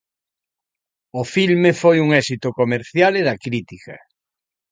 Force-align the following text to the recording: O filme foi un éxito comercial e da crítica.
O 1.21 1.23
filme 1.35 1.71
foi 1.81 1.97
un 2.05 2.09
éxito 2.21 2.47
comercial 2.59 3.13
e 3.19 3.21
da 3.27 3.39
crítica. 3.45 3.95